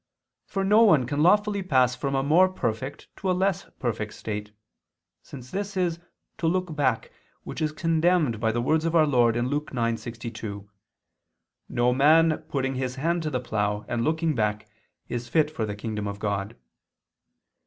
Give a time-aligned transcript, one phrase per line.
[0.47, 4.51] For no one can lawfully pass from a more perfect to a less perfect state;
[5.21, 5.99] since this is
[6.39, 7.11] "to look back,"
[7.43, 10.67] which is condemned by the words of our Lord (Luke 9:62),
[11.69, 14.67] "No man putting his hand to the plough, and looking back,
[15.07, 16.55] is fit for the kingdom of God."